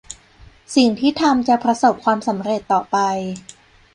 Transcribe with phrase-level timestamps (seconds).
[0.75, 2.97] สิ่งที่ทำจะประสบความสำเร็จต่อไป